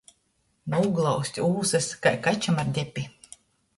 Nūglauzt 0.73 1.37
ūsys 1.49 1.91
kai 2.07 2.15
kačam 2.27 2.59
ar 2.65 2.73
depi. 2.79 3.05